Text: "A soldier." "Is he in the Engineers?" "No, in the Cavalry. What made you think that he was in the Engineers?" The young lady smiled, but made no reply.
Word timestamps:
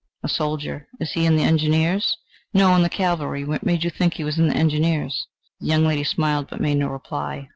"A 0.23 0.27
soldier." 0.27 0.87
"Is 0.99 1.11
he 1.11 1.27
in 1.27 1.35
the 1.35 1.43
Engineers?" 1.43 2.17
"No, 2.55 2.73
in 2.75 2.81
the 2.81 2.89
Cavalry. 2.89 3.43
What 3.45 3.63
made 3.63 3.83
you 3.83 3.91
think 3.91 4.13
that 4.13 4.17
he 4.17 4.23
was 4.23 4.39
in 4.39 4.47
the 4.47 4.57
Engineers?" 4.57 5.27
The 5.59 5.67
young 5.67 5.85
lady 5.85 6.03
smiled, 6.03 6.47
but 6.49 6.59
made 6.59 6.79
no 6.79 6.87
reply. 6.87 7.49